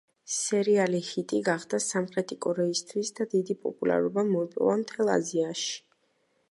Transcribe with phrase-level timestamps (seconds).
[0.35, 5.77] სერიალი ჰიტი გახდა სამხრეთი კორეისთვის და დიდი პოპულარობა მოიპოვა მთელ აზიაში.